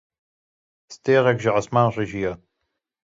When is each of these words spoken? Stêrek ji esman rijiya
Stêrek 0.93 1.37
ji 1.43 1.51
esman 1.59 1.89
rijiya 1.95 2.33